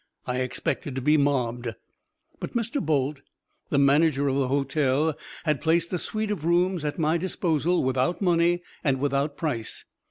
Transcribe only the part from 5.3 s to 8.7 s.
had placed a suite of rooms at my disposal without money